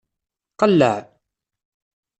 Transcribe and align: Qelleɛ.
Qelleɛ. 0.59 0.97